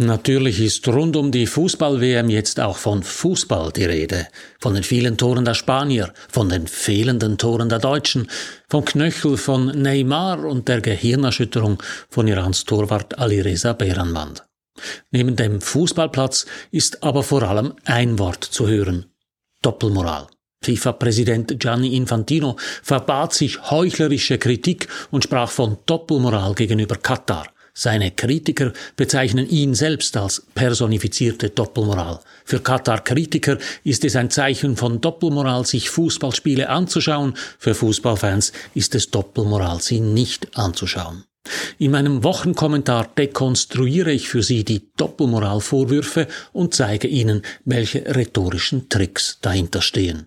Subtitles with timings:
[0.00, 4.28] Natürlich ist rund um die Fußball-WM jetzt auch von Fußball die Rede.
[4.60, 8.30] Von den vielen Toren der Spanier, von den fehlenden Toren der Deutschen,
[8.68, 14.44] vom Knöchel von Neymar und der Gehirnerschütterung von Irans Torwart Alireza Behranwand.
[15.10, 19.06] Neben dem Fußballplatz ist aber vor allem ein Wort zu hören.
[19.62, 20.28] Doppelmoral.
[20.62, 27.48] FIFA-Präsident Gianni Infantino verbat sich heuchlerische Kritik und sprach von Doppelmoral gegenüber Katar.
[27.80, 32.18] Seine Kritiker bezeichnen ihn selbst als personifizierte Doppelmoral.
[32.44, 37.34] Für Katar-Kritiker ist es ein Zeichen von Doppelmoral, sich Fußballspiele anzuschauen.
[37.56, 41.22] Für Fußballfans ist es Doppelmoral, sie nicht anzuschauen.
[41.78, 49.38] In meinem Wochenkommentar dekonstruiere ich für Sie die Doppelmoralvorwürfe und zeige Ihnen, welche rhetorischen Tricks
[49.40, 50.26] dahinter stehen.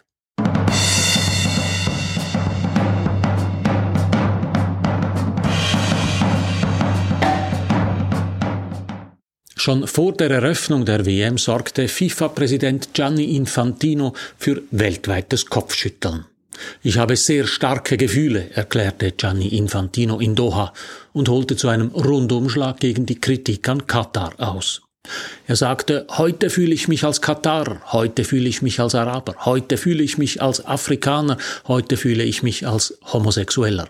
[9.63, 16.25] Schon vor der Eröffnung der WM sorgte FIFA-Präsident Gianni Infantino für weltweites Kopfschütteln.
[16.81, 20.73] Ich habe sehr starke Gefühle, erklärte Gianni Infantino in Doha
[21.13, 24.81] und holte zu einem Rundumschlag gegen die Kritik an Katar aus.
[25.45, 29.77] Er sagte, heute fühle ich mich als Katarer, heute fühle ich mich als Araber, heute
[29.77, 33.89] fühle ich mich als Afrikaner, heute fühle ich mich als Homosexueller.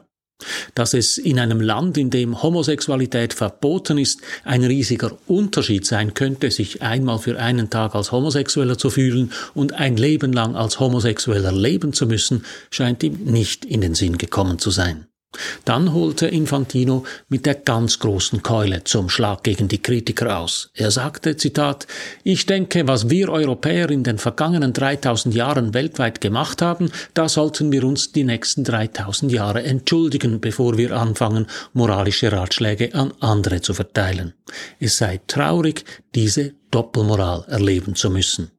[0.76, 6.52] Dass es in einem Land, in dem Homosexualität verboten ist, ein riesiger Unterschied sein könnte,
[6.52, 11.52] sich einmal für einen Tag als Homosexueller zu fühlen und ein Leben lang als Homosexueller
[11.52, 15.08] leben zu müssen, scheint ihm nicht in den Sinn gekommen zu sein.
[15.64, 20.70] Dann holte Infantino mit der ganz großen Keule zum Schlag gegen die Kritiker aus.
[20.74, 21.88] Er sagte, Zitat,
[22.24, 27.72] Ich denke, was wir Europäer in den vergangenen 3000 Jahren weltweit gemacht haben, da sollten
[27.72, 33.74] wir uns die nächsten 3000 Jahre entschuldigen, bevor wir anfangen, moralische Ratschläge an andere zu
[33.74, 34.34] verteilen.
[34.80, 38.52] Es sei traurig, diese Doppelmoral erleben zu müssen.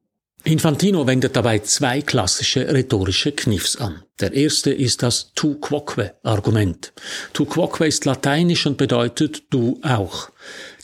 [0.45, 4.03] Infantino wendet dabei zwei klassische rhetorische Kniffs an.
[4.19, 6.91] Der erste ist das tu quoque Argument.
[7.31, 10.31] Tu quoque ist lateinisch und bedeutet du auch.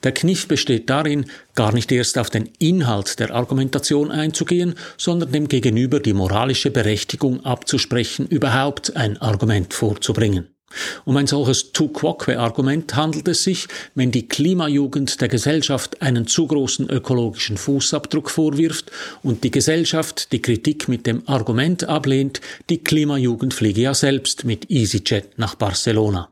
[0.06, 1.25] Der Kniff besteht darin,
[1.56, 7.44] gar nicht erst auf den Inhalt der Argumentation einzugehen, sondern dem Gegenüber die moralische Berechtigung
[7.44, 10.48] abzusprechen, überhaupt ein Argument vorzubringen.
[11.06, 16.47] Um ein solches tu quoque-Argument handelt es sich, wenn die Klimajugend der Gesellschaft einen zu
[16.47, 18.91] großen ökologischen Fußabdruck vorwirft
[19.24, 24.69] und die Gesellschaft die Kritik mit dem Argument ablehnt, die Klimajugend fliege ja selbst mit
[24.69, 26.30] EasyJet nach Barcelona.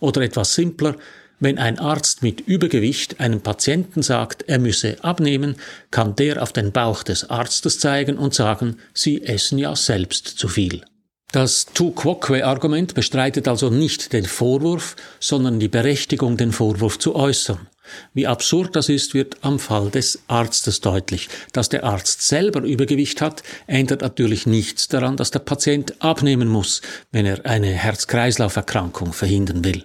[0.00, 0.96] Oder etwas simpler,
[1.40, 5.56] wenn ein Arzt mit Übergewicht einem Patienten sagt, er müsse abnehmen,
[5.90, 10.48] kann der auf den Bauch des Arztes zeigen und sagen, Sie essen ja selbst zu
[10.48, 10.82] viel.
[11.30, 17.68] Das Tu quoque-Argument bestreitet also nicht den Vorwurf, sondern die Berechtigung, den Vorwurf zu äußern.
[18.14, 21.28] Wie absurd das ist, wird am Fall des Arztes deutlich.
[21.52, 26.80] Dass der Arzt selber Übergewicht hat, ändert natürlich nichts daran, dass der Patient abnehmen muss,
[27.12, 29.84] wenn er eine Herz-Kreislauf-Erkrankung verhindern will.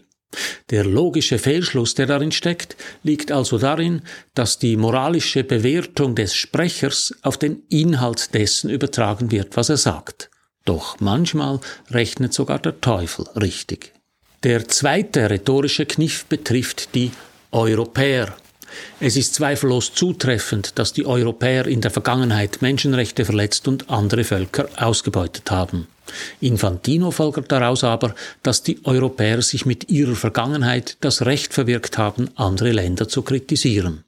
[0.70, 4.02] Der logische Fehlschluss, der darin steckt, liegt also darin,
[4.34, 10.30] dass die moralische Bewertung des Sprechers auf den Inhalt dessen übertragen wird, was er sagt.
[10.66, 11.60] Doch manchmal
[11.92, 13.94] rechnet sogar der Teufel richtig.
[14.44, 17.12] Der zweite rhetorische Kniff betrifft die
[17.52, 18.36] Europäer.
[19.00, 24.68] Es ist zweifellos zutreffend, dass die Europäer in der Vergangenheit Menschenrechte verletzt und andere Völker
[24.76, 25.88] ausgebeutet haben.
[26.42, 32.30] Infantino folgert daraus aber, dass die Europäer sich mit ihrer Vergangenheit das Recht verwirkt haben,
[32.36, 34.04] andere Länder zu kritisieren.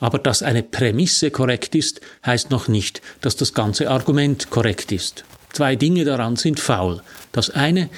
[0.00, 5.24] Aber dass eine Prämisse korrekt ist, heißt noch nicht, dass das ganze Argument korrekt ist.
[5.52, 7.02] Zwei Dinge daran sind faul.
[7.32, 7.88] Das eine,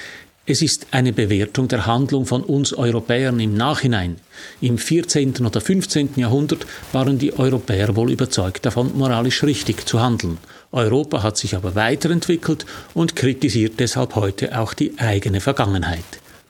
[0.45, 4.17] es ist eine Bewertung der Handlung von uns Europäern im Nachhinein.
[4.59, 5.45] Im 14.
[5.45, 6.09] oder 15.
[6.15, 10.39] Jahrhundert waren die Europäer wohl überzeugt davon, moralisch richtig zu handeln.
[10.71, 16.03] Europa hat sich aber weiterentwickelt und kritisiert deshalb heute auch die eigene Vergangenheit.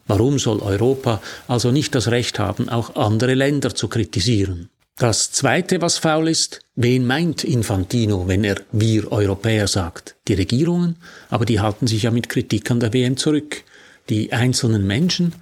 [0.07, 4.69] Warum soll Europa also nicht das Recht haben, auch andere Länder zu kritisieren?
[4.97, 10.15] Das Zweite, was faul ist, wen meint Infantino, wenn er wir Europäer sagt?
[10.27, 10.97] Die Regierungen?
[11.29, 13.63] Aber die halten sich ja mit Kritik an der WM zurück.
[14.09, 15.33] Die einzelnen Menschen?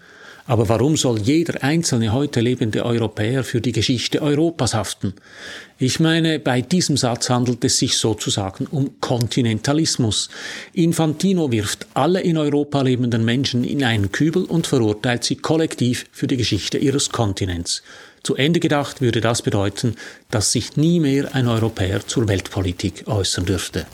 [0.49, 5.13] Aber warum soll jeder einzelne heute lebende Europäer für die Geschichte Europas haften?
[5.77, 10.29] Ich meine, bei diesem Satz handelt es sich sozusagen um Kontinentalismus.
[10.73, 16.25] Infantino wirft alle in Europa lebenden Menschen in einen Kübel und verurteilt sie kollektiv für
[16.25, 17.83] die Geschichte ihres Kontinents.
[18.29, 19.95] Zu Ende gedacht würde das bedeuten,
[20.29, 23.87] dass sich nie mehr ein Europäer zur Weltpolitik äußern dürfte.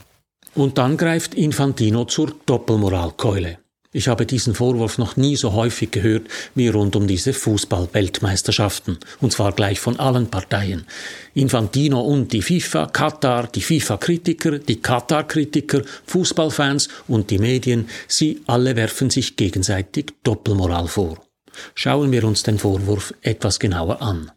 [0.56, 3.60] Und dann greift Infantino zur Doppelmoralkeule.
[3.94, 9.32] Ich habe diesen Vorwurf noch nie so häufig gehört wie rund um diese Fußball-Weltmeisterschaften, und
[9.32, 10.86] zwar gleich von allen Parteien.
[11.34, 18.76] Infantino und die FIFA, Katar, die FIFA-Kritiker, die Katar-Kritiker, Fußballfans und die Medien, sie alle
[18.76, 21.25] werfen sich gegenseitig Doppelmoral vor.
[21.74, 24.32] Schauen wir uns den Vorwurf etwas genauer an.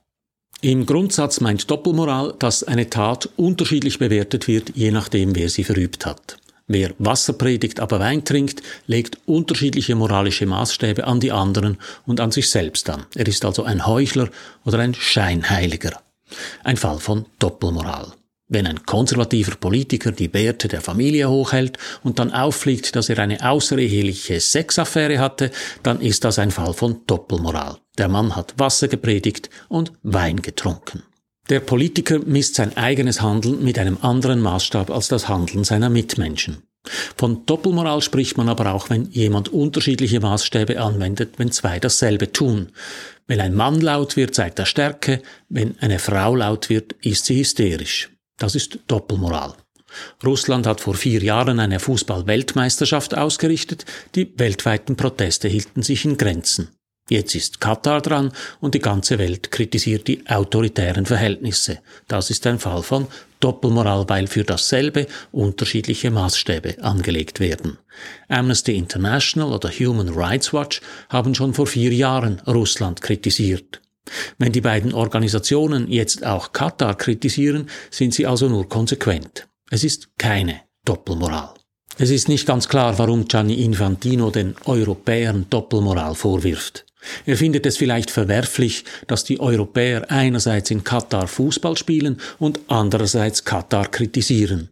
[0.61, 6.05] Im Grundsatz meint Doppelmoral, dass eine Tat unterschiedlich bewertet wird, je nachdem, wer sie verübt
[6.05, 6.39] hat.
[6.67, 12.31] Wer Wasser predigt, aber Wein trinkt, legt unterschiedliche moralische Maßstäbe an die anderen und an
[12.31, 13.07] sich selbst an.
[13.15, 14.29] Er ist also ein Heuchler
[14.65, 16.03] oder ein Scheinheiliger.
[16.65, 18.13] Ein Fall von Doppelmoral.
[18.51, 23.47] Wenn ein konservativer Politiker die Werte der Familie hochhält und dann auffliegt, dass er eine
[23.47, 25.51] außereheliche Sexaffäre hatte,
[25.83, 27.77] dann ist das ein Fall von Doppelmoral.
[27.99, 31.03] Der Mann hat Wasser gepredigt und Wein getrunken.
[31.51, 36.63] Der Politiker misst sein eigenes Handeln mit einem anderen Maßstab als das Handeln seiner Mitmenschen.
[37.17, 42.69] Von Doppelmoral spricht man aber auch, wenn jemand unterschiedliche Maßstäbe anwendet, wenn zwei dasselbe tun.
[43.27, 47.41] Wenn ein Mann laut wird, zeigt er Stärke, wenn eine Frau laut wird, ist sie
[47.41, 48.09] hysterisch.
[48.39, 49.55] Das ist Doppelmoral.
[50.25, 56.69] Russland hat vor vier Jahren eine Fußball-Weltmeisterschaft ausgerichtet, die weltweiten Proteste hielten sich in Grenzen.
[57.11, 61.79] Jetzt ist Katar dran und die ganze Welt kritisiert die autoritären Verhältnisse.
[62.07, 63.07] Das ist ein Fall von
[63.41, 67.79] Doppelmoral, weil für dasselbe unterschiedliche Maßstäbe angelegt werden.
[68.29, 73.81] Amnesty International oder Human Rights Watch haben schon vor vier Jahren Russland kritisiert.
[74.39, 79.49] Wenn die beiden Organisationen jetzt auch Katar kritisieren, sind sie also nur konsequent.
[79.71, 81.55] Es ist keine Doppelmoral.
[81.99, 86.87] Es ist nicht ganz klar, warum Gianni Infantino den Europäern Doppelmoral vorwirft.
[87.27, 93.45] Er findet es vielleicht verwerflich, dass die Europäer einerseits in Katar Fußball spielen und andererseits
[93.45, 94.71] Katar kritisieren.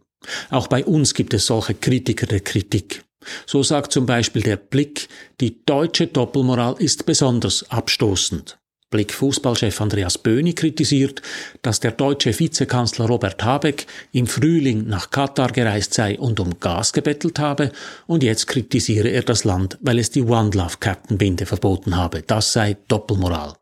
[0.49, 3.03] Auch bei uns gibt es solche Kritiker der Kritik.
[3.45, 5.09] So sagt zum Beispiel der Blick,
[5.41, 8.57] die deutsche Doppelmoral ist besonders abstoßend.
[8.89, 11.21] Blick Fußballchef Andreas Böhni kritisiert,
[11.61, 16.93] dass der deutsche Vizekanzler Robert Habeck im Frühling nach Katar gereist sei und um Gas
[16.93, 17.73] gebettelt habe,
[18.05, 22.21] und jetzt kritisiere er das Land, weil es die One Love Captain verboten habe.
[22.21, 23.55] Das sei Doppelmoral.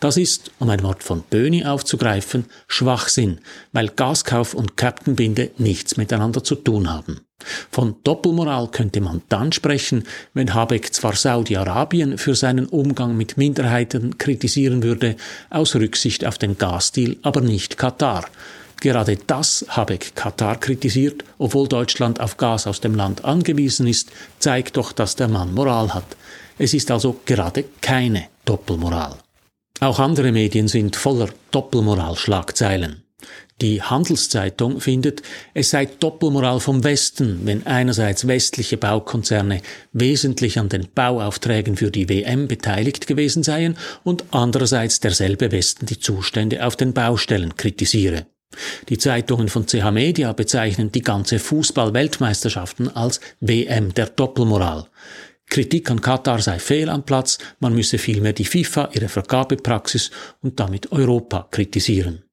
[0.00, 3.40] Das ist, um ein Wort von Böhni aufzugreifen, Schwachsinn,
[3.72, 7.20] weil Gaskauf und Captainbinde nichts miteinander zu tun haben.
[7.70, 10.04] Von Doppelmoral könnte man dann sprechen,
[10.34, 15.16] wenn Habeck zwar Saudi-Arabien für seinen Umgang mit Minderheiten kritisieren würde,
[15.50, 18.26] aus Rücksicht auf den Gasdeal, aber nicht Katar.
[18.80, 24.10] Gerade das Habeck Katar kritisiert, obwohl Deutschland auf Gas aus dem Land angewiesen ist,
[24.40, 26.16] zeigt doch, dass der Mann Moral hat.
[26.58, 29.14] Es ist also gerade keine Doppelmoral.
[29.78, 33.01] Auch andere Medien sind voller Doppelmoral-Schlagzeilen.
[33.62, 35.22] Die Handelszeitung findet,
[35.54, 39.62] es sei Doppelmoral vom Westen, wenn einerseits westliche Baukonzerne
[39.92, 46.00] wesentlich an den Bauaufträgen für die WM beteiligt gewesen seien und andererseits derselbe Westen die
[46.00, 48.26] Zustände auf den Baustellen kritisiere.
[48.88, 54.88] Die Zeitungen von CH Media bezeichnen die ganze Fußball-Weltmeisterschaften als WM der Doppelmoral.
[55.48, 60.10] Kritik an Katar sei fehl am Platz, man müsse vielmehr die FIFA, ihre Vergabepraxis
[60.40, 62.24] und damit Europa kritisieren.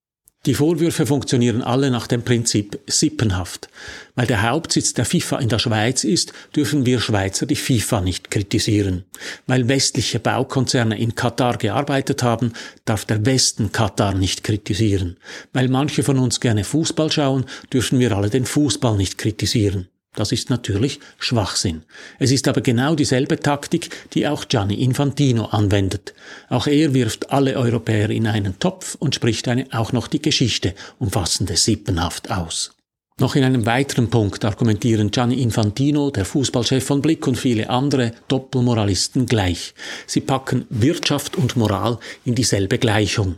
[0.46, 3.68] Die Vorwürfe funktionieren alle nach dem Prinzip Sippenhaft.
[4.16, 8.32] Weil der Hauptsitz der FIFA in der Schweiz ist, dürfen wir Schweizer die FIFA nicht
[8.32, 9.04] kritisieren.
[9.48, 12.54] Weil westliche Baukonzerne in Katar gearbeitet haben,
[12.86, 15.18] darf der Westen Katar nicht kritisieren.
[15.52, 19.90] Weil manche von uns gerne Fußball schauen, dürfen wir alle den Fußball nicht kritisieren.
[20.16, 21.84] Das ist natürlich Schwachsinn.
[22.18, 26.14] Es ist aber genau dieselbe Taktik, die auch Gianni Infantino anwendet.
[26.50, 30.74] Auch er wirft alle Europäer in einen Topf und spricht eine auch noch die Geschichte
[30.98, 32.72] umfassende Sippenhaft aus.
[33.20, 38.14] Noch in einem weiteren Punkt argumentieren Gianni Infantino, der Fußballchef von Blick und viele andere
[38.30, 39.74] Doppelmoralisten gleich.
[40.08, 43.36] Sie packen Wirtschaft und Moral in dieselbe Gleichung.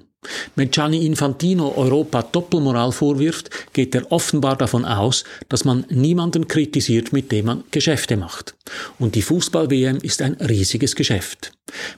[0.55, 7.11] Wenn Gianni Infantino Europa Doppelmoral vorwirft, geht er offenbar davon aus, dass man niemanden kritisiert,
[7.13, 8.55] mit dem man Geschäfte macht.
[8.99, 11.53] Und die Fußball-WM ist ein riesiges Geschäft.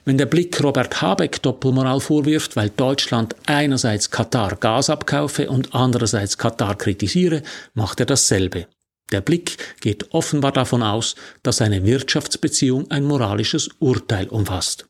[0.06, 6.38] Wenn der Blick Robert Habeck Doppelmoral vorwirft, weil Deutschland einerseits Katar Gas abkaufe und andererseits
[6.38, 7.42] Katar kritisiere,
[7.74, 8.68] macht er dasselbe.
[9.12, 14.88] Der Blick geht offenbar davon aus, dass eine Wirtschaftsbeziehung ein moralisches Urteil umfasst.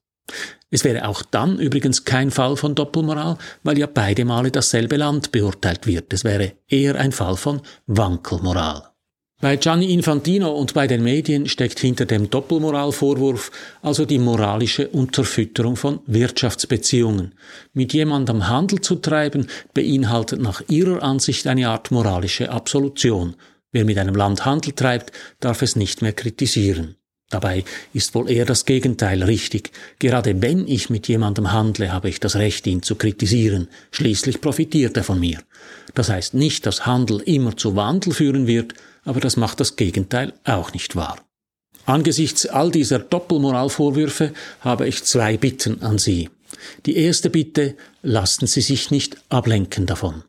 [0.69, 5.31] Es wäre auch dann übrigens kein Fall von Doppelmoral, weil ja beide Male dasselbe Land
[5.31, 6.11] beurteilt wird.
[6.13, 8.93] Es wäre eher ein Fall von Wankelmoral.
[9.43, 13.51] Bei Gianni Infantino und bei den Medien steckt hinter dem Doppelmoralvorwurf
[13.81, 17.35] also die moralische Unterfütterung von Wirtschaftsbeziehungen.
[17.73, 23.35] Mit jemandem Handel zu treiben beinhaltet nach ihrer Ansicht eine Art moralische Absolution.
[23.73, 25.11] Wer mit einem Land Handel treibt,
[25.41, 26.95] darf es nicht mehr kritisieren.
[27.33, 27.63] Dabei
[27.93, 29.71] ist wohl eher das Gegenteil richtig.
[29.97, 33.69] Gerade wenn ich mit jemandem handle, habe ich das Recht, ihn zu kritisieren.
[33.89, 35.39] Schließlich profitiert er von mir.
[35.95, 40.33] Das heißt nicht, dass Handel immer zu Wandel führen wird, aber das macht das Gegenteil
[40.43, 41.17] auch nicht wahr.
[41.87, 46.29] Angesichts all dieser Doppelmoralvorwürfe habe ich zwei Bitten an Sie.
[46.85, 50.23] Die erste Bitte, lassen Sie sich nicht ablenken davon.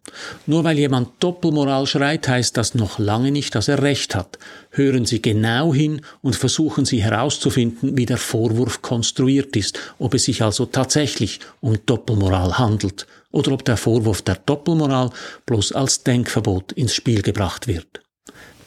[0.46, 4.38] Nur weil jemand Doppelmoral schreit, heißt das noch lange nicht, dass er recht hat.
[4.70, 10.24] Hören Sie genau hin und versuchen Sie herauszufinden, wie der Vorwurf konstruiert ist, ob es
[10.24, 15.10] sich also tatsächlich um Doppelmoral handelt oder ob der Vorwurf der Doppelmoral
[15.46, 18.04] bloß als Denkverbot ins Spiel gebracht wird.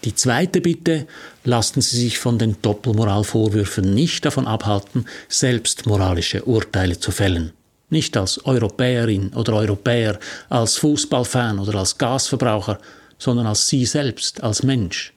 [0.08, 1.06] Die zweite Bitte,
[1.44, 7.52] lassen Sie sich von den Doppelmoralvorwürfen nicht davon abhalten, selbst moralische Urteile zu fällen.
[7.90, 12.80] Nicht als Europäerin oder Europäer, als Fußballfan oder als Gasverbraucher,
[13.18, 15.12] sondern als Sie selbst, als Mensch.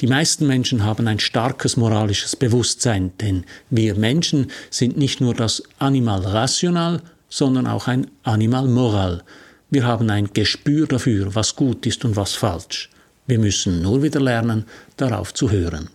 [0.00, 5.62] Die meisten Menschen haben ein starkes moralisches Bewusstsein, denn wir Menschen sind nicht nur das
[5.78, 9.22] Animal rational, sondern auch ein Animal moral.
[9.68, 12.88] Wir haben ein Gespür dafür, was gut ist und was falsch.
[13.26, 14.64] Wir müssen nur wieder lernen,
[14.96, 15.88] darauf zu hören.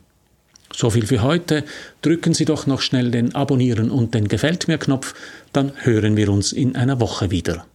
[0.73, 1.63] So viel für heute.
[2.01, 5.13] Drücken Sie doch noch schnell den Abonnieren und den Gefällt mir Knopf,
[5.53, 7.65] dann hören wir uns in einer Woche wieder.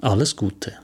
[0.00, 0.74] Alles Gute.